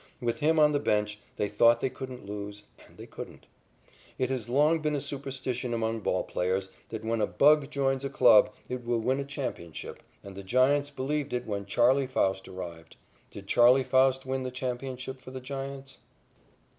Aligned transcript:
With 0.19 0.39
him 0.39 0.57
on 0.57 0.71
the 0.71 0.79
bench, 0.79 1.19
they 1.35 1.47
thought 1.47 1.79
they 1.79 1.91
couldn't 1.91 2.25
lose, 2.25 2.63
and 2.79 2.97
they 2.97 3.05
couldn't. 3.05 3.45
It 4.17 4.31
has 4.31 4.49
long 4.49 4.79
been 4.79 4.95
a 4.95 4.99
superstition 4.99 5.75
among 5.75 5.99
ball 5.99 6.23
players 6.23 6.69
that 6.89 7.05
when 7.05 7.21
a 7.21 7.27
"bug" 7.27 7.69
joins 7.69 8.03
a 8.03 8.09
club, 8.09 8.51
it 8.67 8.83
will 8.83 8.99
win 8.99 9.19
a 9.19 9.23
championship, 9.23 10.01
and 10.23 10.35
the 10.35 10.41
Giants 10.41 10.89
believed 10.89 11.33
it 11.33 11.45
when 11.45 11.67
"Charley" 11.67 12.07
Faust 12.07 12.47
arrived. 12.47 12.95
Did 13.29 13.45
"Charley" 13.45 13.83
Faust 13.83 14.25
win 14.25 14.41
the 14.41 14.49
championship 14.49 15.19
for 15.19 15.29
the 15.29 15.39
Giants? 15.39 15.99